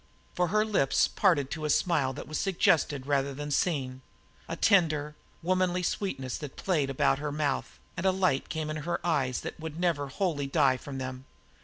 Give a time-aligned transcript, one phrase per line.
[0.33, 4.01] For her lips parted to a smile that was suggested rather than seen,
[4.49, 8.99] a tender, womanly sweetness that played about her mouth; and a light came in her
[9.05, 11.25] eyes that would never wholly die from them.